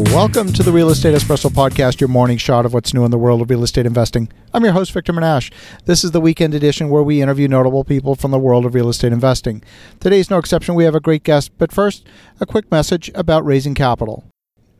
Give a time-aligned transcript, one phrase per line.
[0.00, 3.18] Welcome to the Real Estate Espresso Podcast, your morning shot of what's new in the
[3.18, 4.32] world of real estate investing.
[4.54, 5.52] I'm your host, Victor Menasce.
[5.84, 8.88] This is the weekend edition where we interview notable people from the world of real
[8.88, 9.62] estate investing.
[10.00, 10.74] Today's no exception.
[10.74, 12.06] We have a great guest, but first,
[12.40, 14.24] a quick message about raising capital.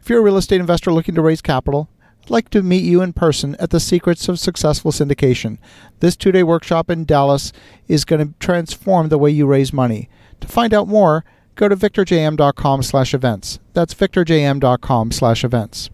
[0.01, 1.91] If you're a real estate investor looking to raise capital,
[2.23, 5.59] I'd like to meet you in person at the Secrets of Successful Syndication.
[6.01, 7.53] This two day workshop in Dallas
[7.89, 10.09] is going to transform the way you raise money.
[10.41, 11.27] To find out more,
[11.61, 13.59] go to victorjm.com slash events.
[13.75, 15.91] That's victorjm.com slash events.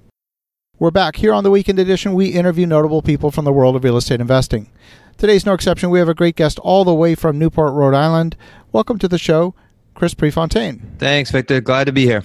[0.79, 1.17] We're back.
[1.17, 4.21] Here on the Weekend Edition, we interview notable people from the world of real estate
[4.21, 4.71] investing.
[5.17, 5.91] Today's no exception.
[5.91, 8.37] We have a great guest all the way from Newport, Rhode Island.
[8.71, 9.57] Welcome to the show,
[9.95, 10.95] Chris Prefontaine.
[10.99, 11.61] Thanks, Victor.
[11.61, 12.23] Glad to be here.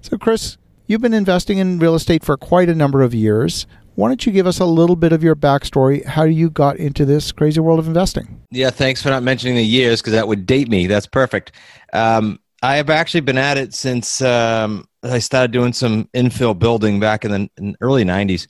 [0.00, 3.66] So, Chris, you've been investing in real estate for quite a number of years.
[3.96, 7.04] Why don't you give us a little bit of your backstory, how you got into
[7.04, 8.40] this crazy world of investing?
[8.52, 10.86] Yeah, thanks for not mentioning the years because that would date me.
[10.86, 11.52] That's perfect.
[11.92, 16.98] Um, I have actually been at it since um, I started doing some infill building
[16.98, 18.46] back in the in early 90s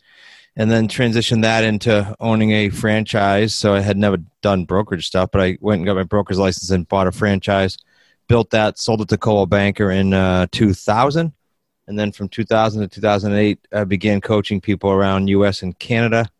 [0.54, 3.56] and then transitioned that into owning a franchise.
[3.56, 6.70] So I had never done brokerage stuff, but I went and got my broker's license
[6.70, 7.76] and bought a franchise,
[8.28, 11.32] built that, sold it to Coldwell Banker in uh, 2000.
[11.88, 16.30] And then from 2000 to 2008, I began coaching people around US and Canada.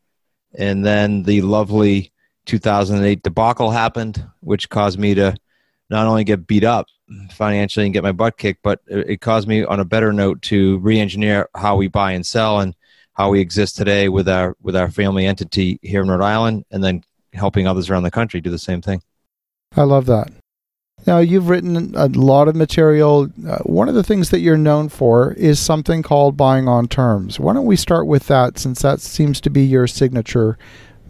[0.54, 2.12] And then the lovely
[2.46, 5.34] 2008 debacle happened, which caused me to
[5.90, 6.86] not only get beat up,
[7.32, 10.78] financially and get my butt kicked, but it caused me on a better note to
[10.78, 12.74] re-engineer how we buy and sell and
[13.12, 16.82] how we exist today with our with our family entity here in Rhode Island, and
[16.82, 19.02] then helping others around the country do the same thing.
[19.76, 20.32] I love that.
[21.06, 23.28] Now, you've written a lot of material.
[23.46, 27.38] Uh, one of the things that you're known for is something called buying on terms.
[27.38, 30.56] Why don't we start with that since that seems to be your signature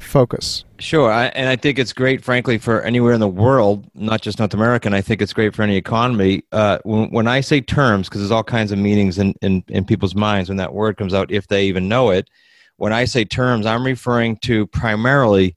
[0.06, 0.64] focus?
[0.78, 4.38] Sure, I, and I think it's great, frankly, for anywhere in the world, not just
[4.38, 4.86] North America.
[4.88, 6.42] And I think it's great for any economy.
[6.52, 9.84] Uh, when, when, I say terms, because there's all kinds of meanings in, in, in
[9.84, 12.28] people's minds when that word comes out, if they even know it.
[12.76, 15.54] When I say terms, I'm referring to primarily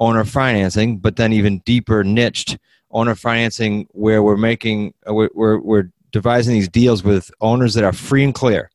[0.00, 2.58] owner financing, but then even deeper niched
[2.90, 7.84] owner financing, where we're making uh, we're, we're, we're devising these deals with owners that
[7.84, 8.70] are free and clear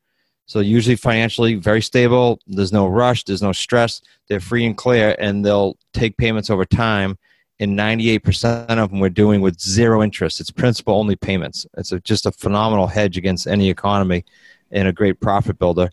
[0.46, 2.40] so usually financially very stable.
[2.48, 3.24] There's no rush.
[3.24, 4.02] There's no stress.
[4.28, 7.18] They're free and clear, and they'll take payments over time.
[7.60, 10.42] And 98% of them we're doing with zero interest.
[10.42, 11.66] It's principal only payments.
[11.78, 14.26] It's a, just a phenomenal hedge against any economy
[14.72, 15.90] and a great profit builder.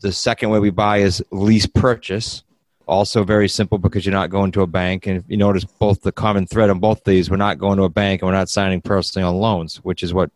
[0.00, 2.42] The second way we buy is lease purchase.
[2.88, 5.06] Also very simple because you're not going to a bank.
[5.06, 7.88] And you notice both the common thread on both these, we're not going to a
[7.88, 10.30] bank and we're not signing personally on loans, which is what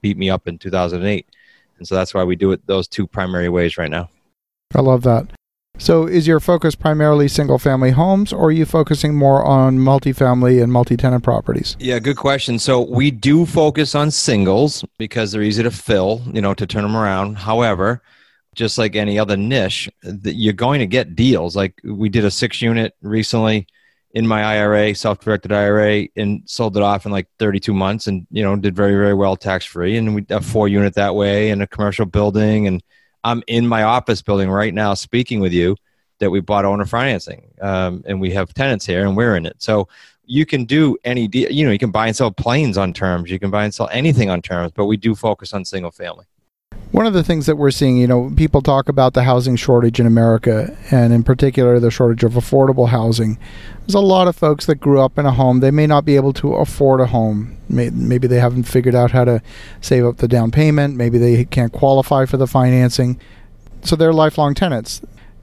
[0.00, 1.26] beat me up in 2008
[1.78, 4.10] and so that's why we do it those two primary ways right now.
[4.74, 5.26] I love that.
[5.80, 10.60] So, is your focus primarily single family homes, or are you focusing more on multifamily
[10.60, 11.76] and multi tenant properties?
[11.78, 12.58] Yeah, good question.
[12.58, 16.82] So, we do focus on singles because they're easy to fill, you know, to turn
[16.82, 17.36] them around.
[17.36, 18.02] However,
[18.58, 19.88] just like any other niche,
[20.24, 21.54] you're going to get deals.
[21.54, 23.68] Like we did a six unit recently
[24.12, 28.42] in my IRA, self-directed IRA, and sold it off in like 32 months, and you
[28.42, 29.96] know did very very well tax free.
[29.96, 32.82] And we a four unit that way in a commercial building, and
[33.24, 35.76] I'm in my office building right now speaking with you
[36.20, 39.56] that we bought owner financing, um, and we have tenants here, and we're in it.
[39.58, 39.88] So
[40.24, 41.50] you can do any deal.
[41.50, 43.30] You know, you can buy and sell planes on terms.
[43.30, 46.26] You can buy and sell anything on terms, but we do focus on single family.
[46.90, 50.00] One of the things that we're seeing, you know, people talk about the housing shortage
[50.00, 53.38] in America, and in particular the shortage of affordable housing.
[53.80, 55.60] There's a lot of folks that grew up in a home.
[55.60, 57.58] They may not be able to afford a home.
[57.68, 59.42] Maybe they haven't figured out how to
[59.82, 60.96] save up the down payment.
[60.96, 63.20] Maybe they can't qualify for the financing.
[63.82, 65.02] So they're lifelong tenants,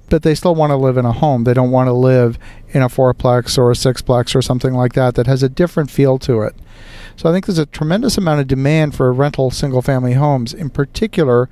[0.09, 1.43] but they still want to live in a home.
[1.43, 2.39] They don't want to live
[2.69, 6.17] in a fourplex or a sixplex or something like that that has a different feel
[6.19, 6.55] to it.
[7.17, 10.69] So I think there's a tremendous amount of demand for rental single family homes, in
[10.69, 11.49] particular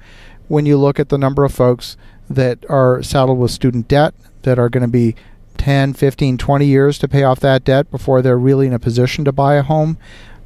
[0.47, 1.97] when you look at the number of folks
[2.29, 4.13] that are saddled with student debt
[4.43, 5.15] that are going to be
[5.57, 9.23] 10, 15, 20 years to pay off that debt before they're really in a position
[9.25, 9.97] to buy a home.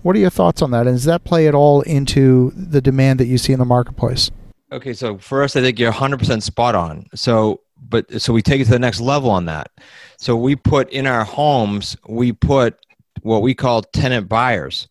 [0.03, 0.85] What are your thoughts on that?
[0.85, 4.29] And does that play at all into the demand that you see in the marketplace?
[4.71, 7.07] Okay, so first, I think you're 100% spot on.
[7.15, 9.71] So, but so we take it to the next level on that.
[10.17, 12.77] So we put in our homes, we put
[13.21, 14.87] what we call tenant buyers.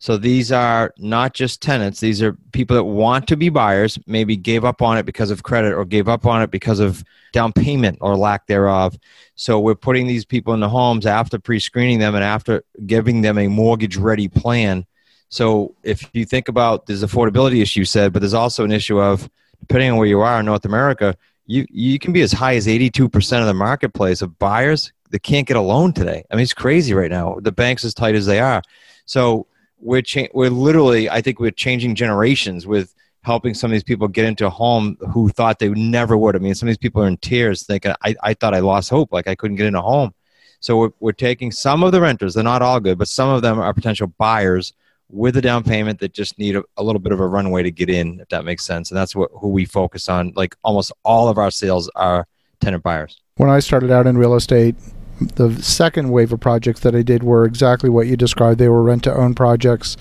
[0.00, 4.34] So these are not just tenants, these are people that want to be buyers, maybe
[4.34, 7.52] gave up on it because of credit or gave up on it because of down
[7.52, 8.98] payment or lack thereof.
[9.34, 13.20] So we're putting these people in the homes after pre screening them and after giving
[13.20, 14.86] them a mortgage ready plan.
[15.28, 19.28] So if you think about this affordability issue said, but there's also an issue of
[19.60, 21.14] depending on where you are in North America,
[21.44, 25.46] you, you can be as high as 82% of the marketplace of buyers that can't
[25.46, 26.24] get a loan today.
[26.30, 27.36] I mean, it's crazy right now.
[27.38, 28.62] The banks as tight as they are.
[29.04, 29.46] So
[29.80, 34.08] we're cha- we're literally I think we're changing generations with helping some of these people
[34.08, 36.36] get into a home who thought they never would.
[36.36, 38.88] I mean, some of these people are in tears thinking, I, I thought I lost
[38.88, 40.14] hope, like I couldn't get in a home.
[40.60, 43.42] So we're, we're taking some of the renters, they're not all good, but some of
[43.42, 44.72] them are potential buyers
[45.08, 47.70] with a down payment that just need a, a, little bit of a runway to
[47.70, 48.90] get in, if that makes sense.
[48.90, 50.32] And that's what who we focus on.
[50.36, 52.26] Like almost all of our sales are
[52.60, 53.20] tenant buyers.
[53.36, 54.76] When I started out in real estate,
[55.20, 58.58] the second wave of projects that I did were exactly what you described.
[58.58, 59.96] They were rent to own projects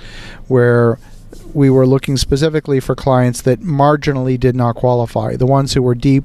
[0.48, 1.00] where
[1.54, 5.36] we were looking specifically for clients that marginally did not qualify.
[5.36, 6.24] The ones who were deep,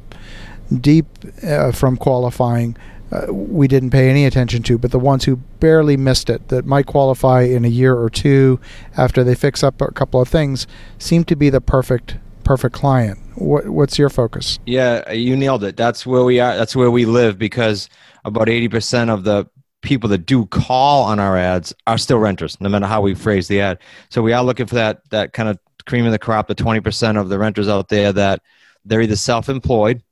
[0.81, 1.07] deep
[1.43, 2.77] uh, from qualifying,
[3.11, 4.79] uh, we didn't pay any attention to.
[4.79, 8.61] But the ones who barely missed it, that might qualify in a year or two
[8.97, 10.67] after they fix up a couple of things,
[10.99, 13.19] seem to be the perfect perfect client.
[13.37, 14.59] What, what's your focus?
[14.67, 15.77] Yeah, you nailed it.
[15.77, 16.57] That's where we are.
[16.57, 17.89] That's where we live because
[18.25, 19.47] about 80% of the
[19.83, 23.49] people that do call on our ads are still renters, no matter how we phrase
[23.49, 23.79] the ad.
[24.09, 27.21] So we are looking for that that kind of cream of the crop, the 20%
[27.21, 28.41] of the renters out there that
[28.85, 30.03] they're either self-employed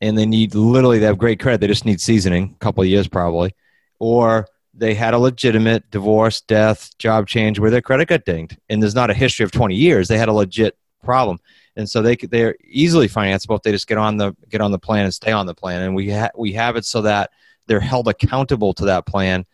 [0.00, 2.88] and they need literally they have great credit, they just need seasoning, a couple of
[2.88, 3.54] years probably,
[3.98, 8.82] or they had a legitimate divorce, death, job change where their credit got dinged, and
[8.82, 10.08] there's not a history of 20 years.
[10.08, 11.38] They had a legit problem,
[11.76, 14.78] and so they they're easily financeable if they just get on the get on the
[14.78, 15.82] plan and stay on the plan.
[15.82, 17.30] And we ha- we have it so that
[17.66, 19.44] they're held accountable to that plan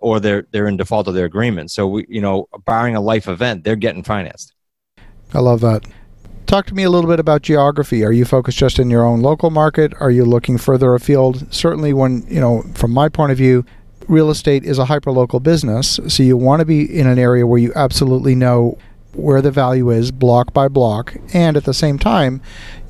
[0.00, 1.70] or they're they're in default of their agreement.
[1.70, 4.54] So we, you know, barring a life event, they're getting financed.
[5.34, 5.84] I love that.
[6.46, 8.04] Talk to me a little bit about geography.
[8.04, 9.92] Are you focused just in your own local market?
[9.98, 11.52] Are you looking further afield?
[11.52, 13.64] Certainly, when you know, from my point of view,
[14.08, 17.46] real estate is a hyper local business, so you want to be in an area
[17.46, 18.78] where you absolutely know
[19.16, 22.40] where the value is block by block and at the same time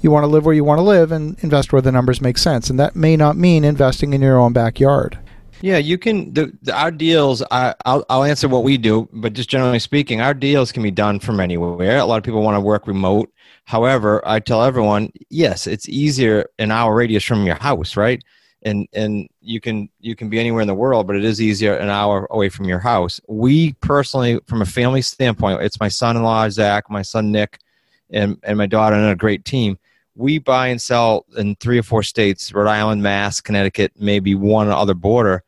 [0.00, 2.38] you want to live where you want to live and invest where the numbers make
[2.38, 5.18] sense and that may not mean investing in your own backyard.
[5.62, 9.32] Yeah you can the, the our deals I, I'll, I'll answer what we do but
[9.32, 11.98] just generally speaking our deals can be done from anywhere.
[11.98, 13.32] A lot of people want to work remote.
[13.64, 18.22] However i tell everyone yes it's easier an hour radius from your house right
[18.66, 21.74] and and you can you can be anywhere in the world but it is easier
[21.74, 23.20] an hour away from your house.
[23.28, 27.60] We personally from a family standpoint it's my son-in-law zach my son nick
[28.10, 29.78] and and my daughter and a great team.
[30.16, 34.68] We buy and sell in three or four states rhode island mass connecticut maybe one
[34.68, 35.44] other border.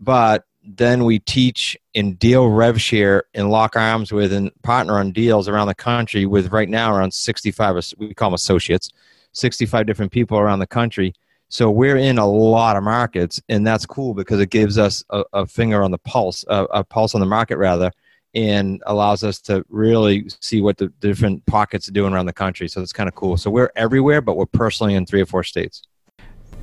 [0.00, 5.12] But then we teach in deal rev share and lock arms with and partner on
[5.12, 8.90] deals around the country with right now around 65 we call them associates
[9.32, 11.14] 65 different people around the country
[11.52, 15.24] so we're in a lot of markets, and that's cool because it gives us a,
[15.32, 17.90] a finger on the pulse, a, a, pulse on the market rather,
[18.36, 22.68] and allows us to really see what the different pockets are doing around the country.
[22.68, 23.36] So it's kind of cool.
[23.36, 25.82] So we're everywhere, but we're personally in three or four states.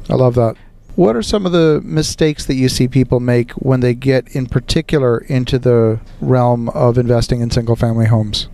[0.10, 0.56] I love that.
[0.96, 4.46] What are some of the mistakes that you see people make when they get, in
[4.46, 8.48] particular, into the realm of investing in single family homes?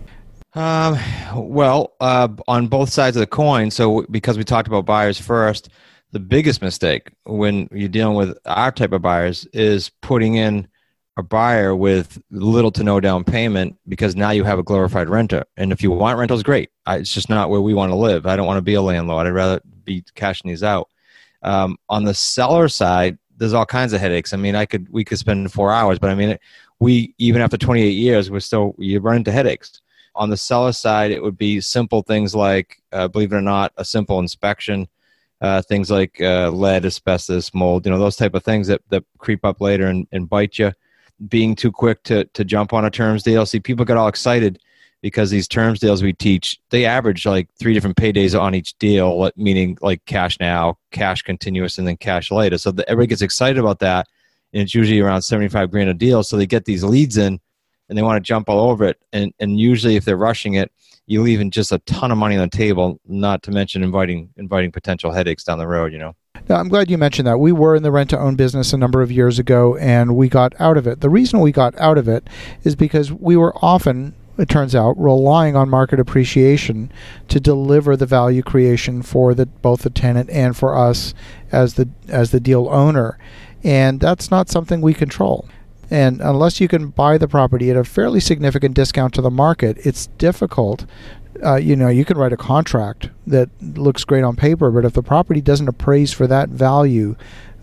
[0.54, 0.98] Um,
[1.32, 3.70] well, uh, on both sides of the coin.
[3.70, 5.68] So, because we talked about buyers first,
[6.14, 10.68] the biggest mistake when you're dealing with our type of buyers is putting in
[11.16, 15.44] a buyer with little to no down payment because now you have a glorified renter.
[15.56, 16.70] And if you want rentals, great.
[16.86, 18.26] I, it's just not where we want to live.
[18.26, 19.26] I don't want to be a landlord.
[19.26, 20.88] I'd rather be cashing these out.
[21.42, 24.32] Um, on the seller side, there's all kinds of headaches.
[24.32, 26.38] I mean, I could we could spend four hours, but I mean,
[26.78, 29.80] we even after 28 years, we're still you run into headaches.
[30.14, 33.72] On the seller side, it would be simple things like, uh, believe it or not,
[33.78, 34.86] a simple inspection
[35.44, 39.04] uh, things like uh, lead, asbestos, mold, you know, those type of things that, that
[39.18, 40.72] creep up later and, and bite you.
[41.28, 43.44] Being too quick to, to jump on a terms deal.
[43.44, 44.58] See, people get all excited
[45.02, 49.30] because these terms deals we teach, they average like three different paydays on each deal,
[49.36, 52.56] meaning like cash now, cash continuous, and then cash later.
[52.56, 54.08] So the, everybody gets excited about that.
[54.54, 56.22] And it's usually around 75 grand a deal.
[56.22, 57.38] So they get these leads in
[57.88, 58.98] and they want to jump all over it.
[59.12, 60.70] And, and usually if they're rushing it,
[61.06, 64.72] you leaving just a ton of money on the table, not to mention inviting inviting
[64.72, 65.92] potential headaches down the road.
[65.92, 66.16] You know.
[66.48, 67.38] Now, I'm glad you mentioned that.
[67.38, 70.28] We were in the rent to own business a number of years ago, and we
[70.28, 71.00] got out of it.
[71.00, 72.28] The reason we got out of it
[72.64, 76.90] is because we were often it turns out, relying on market appreciation
[77.28, 81.14] to deliver the value creation for the, both the tenant and for us
[81.52, 83.16] as the as the deal owner,
[83.62, 85.48] and that's not something we control.
[85.90, 89.78] And unless you can buy the property at a fairly significant discount to the market,
[89.84, 90.86] it's difficult.
[91.44, 94.92] Uh, you know, you can write a contract that looks great on paper, but if
[94.92, 97.16] the property doesn't appraise for that value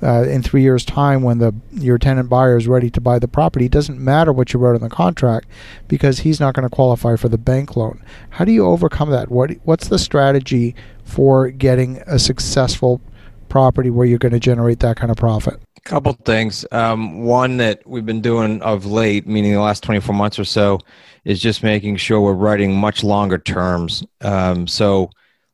[0.04, 3.28] uh, in three years' time, when the your tenant buyer is ready to buy the
[3.28, 5.48] property, it doesn't matter what you wrote in the contract
[5.88, 8.02] because he's not going to qualify for the bank loan.
[8.32, 9.30] How do you overcome that?
[9.30, 13.00] What what's the strategy for getting a successful
[13.48, 15.62] property where you're going to generate that kind of profit?
[15.84, 16.66] Couple things.
[16.72, 20.80] Um, one that we've been doing of late, meaning the last 24 months or so,
[21.26, 24.04] is just making sure we're writing much longer terms.
[24.22, 25.10] Um, so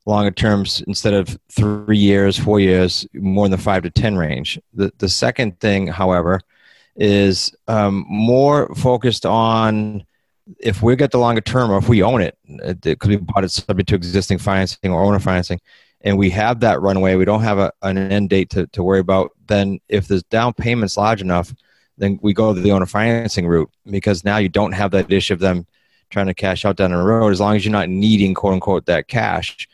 [0.06, 4.60] longer terms instead of three years, four years, more in the five to 10 range.
[4.74, 6.42] The, the second thing, however,
[6.96, 10.04] is um, more focused on
[10.60, 12.38] if we get the longer term or if we own it,
[12.82, 15.60] because we bought it subject to existing financing or owner financing,
[16.02, 19.00] and we have that runway, we don't have a, an end date to, to worry
[19.00, 21.54] about, then if the down payment's large enough,
[21.98, 25.34] then we go to the owner financing route because now you don't have that issue
[25.34, 25.66] of them
[26.10, 27.32] trying to cash out down the road.
[27.32, 29.68] As long as you're not needing, quote unquote, that cash,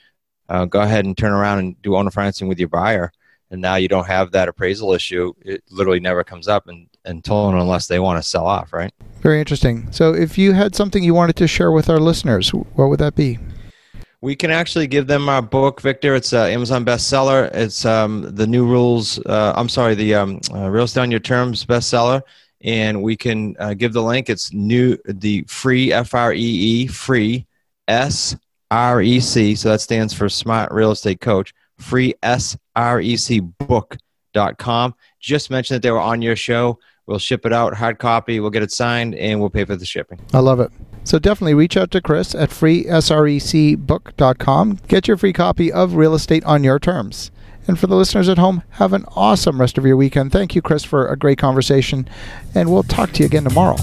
[0.50, 3.12] uh, go ahead and turn around and do owner financing with your buyer.
[3.52, 5.34] And now you don't have that appraisal issue.
[5.42, 8.92] It literally never comes up and, until and unless they want to sell off, right?
[9.22, 9.92] Very interesting.
[9.92, 13.16] So, if you had something you wanted to share with our listeners, what would that
[13.16, 13.38] be?
[14.24, 16.16] We can actually give them our book, Victor.
[16.16, 17.54] It's an Amazon bestseller.
[17.54, 19.20] It's um, the new rules.
[19.20, 22.22] Uh, I'm sorry, the um, uh, Real Estate on Your Terms bestseller,
[22.62, 24.30] and we can uh, give the link.
[24.30, 27.46] It's new, the free F R E E free
[27.90, 28.34] S
[28.72, 29.56] R E C.
[29.56, 31.54] So that stands for Smart Real Estate Coach.
[31.78, 34.96] Free S R E C book.com.
[35.20, 36.80] Just mention that they were on your show.
[37.08, 38.40] We'll ship it out, hard copy.
[38.40, 40.22] We'll get it signed, and we'll pay for the shipping.
[40.34, 40.72] I love it.
[41.04, 44.80] So definitely reach out to Chris at freesrecbook.com.
[44.88, 47.32] Get your free copy of Real Estate on Your Terms.
[47.68, 50.32] And for the listeners at home, have an awesome rest of your weekend.
[50.32, 52.08] Thank you, Chris, for a great conversation.
[52.54, 53.78] And we'll talk to you again tomorrow.